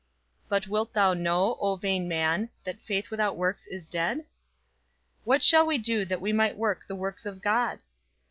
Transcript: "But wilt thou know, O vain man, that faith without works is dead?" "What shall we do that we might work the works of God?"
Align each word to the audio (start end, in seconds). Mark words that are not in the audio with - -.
"But 0.49 0.65
wilt 0.65 0.93
thou 0.93 1.13
know, 1.13 1.57
O 1.61 1.75
vain 1.75 2.07
man, 2.07 2.49
that 2.63 2.81
faith 2.81 3.11
without 3.11 3.37
works 3.37 3.67
is 3.67 3.85
dead?" 3.85 4.25
"What 5.25 5.43
shall 5.43 5.67
we 5.67 5.77
do 5.77 6.05
that 6.05 6.19
we 6.21 6.33
might 6.33 6.57
work 6.57 6.87
the 6.87 6.95
works 6.95 7.23
of 7.23 7.39
God?" 7.39 7.81